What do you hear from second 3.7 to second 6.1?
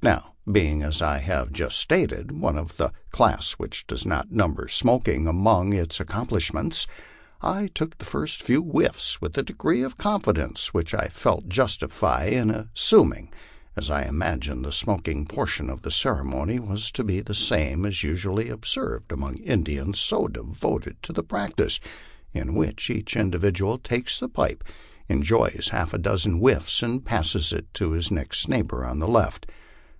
does not number smoking among its